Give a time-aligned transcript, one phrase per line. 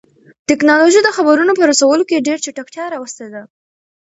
[0.49, 3.41] تکنالوژي د خبرونو په رسولو کې ډېر چټکتیا راوستې ده.